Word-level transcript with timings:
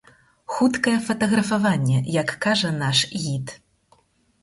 Хуткае 0.53 0.93
фатаграфаванне, 1.09 1.99
як 2.19 2.35
кажа 2.49 2.75
наш 2.83 3.07
гід. 3.23 3.59